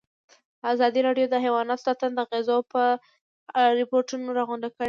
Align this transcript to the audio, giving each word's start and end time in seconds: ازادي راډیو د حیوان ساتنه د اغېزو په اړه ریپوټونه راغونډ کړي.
ازادي 0.71 0.99
راډیو 1.07 1.25
د 1.31 1.35
حیوان 1.43 1.67
ساتنه 1.85 2.13
د 2.15 2.19
اغېزو 2.25 2.57
په 2.71 2.81
اړه 3.57 3.71
ریپوټونه 3.81 4.27
راغونډ 4.37 4.63
کړي. 4.73 4.79